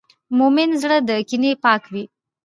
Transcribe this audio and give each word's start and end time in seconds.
د 0.03 0.03
مؤمن 0.37 0.69
زړه 0.81 0.97
له 1.07 1.15
کینې 1.29 1.51
پاک 1.63 1.83
وي. 1.93 2.03